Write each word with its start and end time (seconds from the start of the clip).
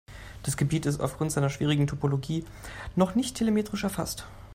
Das 0.41 0.57
Gebiet 0.57 0.87
ist 0.87 0.99
aufgrund 0.99 1.31
seiner 1.31 1.51
schwierigen 1.51 1.85
Topologie 1.85 2.43
noch 2.95 3.13
nicht 3.13 3.35
telemetrisch 3.37 3.83
erfasst. 3.83 4.25